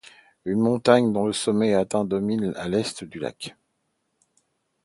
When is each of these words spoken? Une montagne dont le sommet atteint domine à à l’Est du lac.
Une 0.45 0.57
montagne 0.61 1.13
dont 1.13 1.27
le 1.27 1.31
sommet 1.31 1.75
atteint 1.75 2.05
domine 2.05 2.53
à 2.55 2.61
à 2.61 2.67
l’Est 2.67 3.03
du 3.03 3.19
lac. 3.19 3.55